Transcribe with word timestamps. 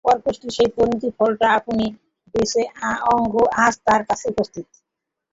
করকোষ্ঠির 0.05 0.51
সেই 0.57 0.69
পরিণত 0.75 1.03
ফলটা 1.17 1.47
আপনি 1.57 1.85
যেচে 2.33 2.61
আজ 3.59 3.73
তার 3.87 4.01
কাছে 4.09 4.25
উপস্থিত। 4.33 4.67